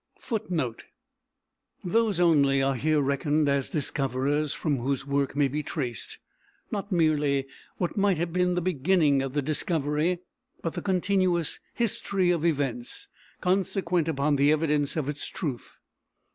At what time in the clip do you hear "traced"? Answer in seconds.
5.61-6.17